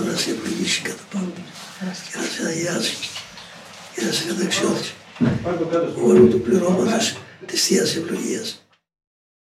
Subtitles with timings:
[0.00, 2.96] να σε ευλογήσει κατά πάνω και να σε αγιάσει
[3.94, 4.92] και να σε καταξιώσει
[6.04, 8.66] όλου του πληρώματος της Θείας Ευλογίας.